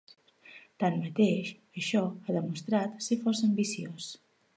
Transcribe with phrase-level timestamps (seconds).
[0.83, 1.51] Tanmateix,
[1.81, 4.09] això ha demostrat ser força ambiciós.